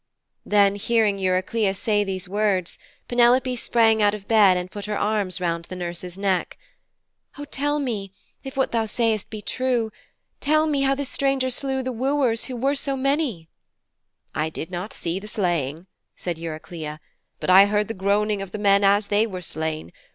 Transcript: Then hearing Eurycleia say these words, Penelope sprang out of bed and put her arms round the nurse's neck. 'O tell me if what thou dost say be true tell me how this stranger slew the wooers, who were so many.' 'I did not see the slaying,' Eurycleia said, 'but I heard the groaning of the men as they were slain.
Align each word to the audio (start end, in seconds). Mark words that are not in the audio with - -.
Then 0.47 0.77
hearing 0.77 1.19
Eurycleia 1.19 1.75
say 1.75 2.03
these 2.03 2.27
words, 2.27 2.79
Penelope 3.07 3.55
sprang 3.55 4.01
out 4.01 4.15
of 4.15 4.27
bed 4.27 4.57
and 4.57 4.71
put 4.71 4.85
her 4.87 4.97
arms 4.97 5.39
round 5.39 5.65
the 5.65 5.75
nurse's 5.75 6.17
neck. 6.17 6.57
'O 7.37 7.45
tell 7.45 7.77
me 7.77 8.11
if 8.43 8.57
what 8.57 8.71
thou 8.71 8.79
dost 8.81 8.95
say 8.95 9.15
be 9.29 9.43
true 9.43 9.91
tell 10.39 10.65
me 10.65 10.81
how 10.81 10.95
this 10.95 11.09
stranger 11.09 11.51
slew 11.51 11.83
the 11.83 11.91
wooers, 11.91 12.45
who 12.45 12.55
were 12.55 12.73
so 12.73 12.97
many.' 12.97 13.47
'I 14.33 14.49
did 14.49 14.71
not 14.71 14.91
see 14.91 15.19
the 15.19 15.27
slaying,' 15.27 15.85
Eurycleia 16.17 16.93
said, 16.99 16.99
'but 17.39 17.51
I 17.51 17.67
heard 17.67 17.87
the 17.87 17.93
groaning 17.93 18.41
of 18.41 18.49
the 18.49 18.57
men 18.57 18.83
as 18.83 19.05
they 19.09 19.27
were 19.27 19.43
slain. 19.43 19.91